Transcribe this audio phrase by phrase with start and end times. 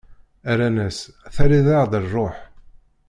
[0.57, 0.99] Rran-as:
[1.35, 2.35] Terriḍ-aɣ-d ṛṛuḥ!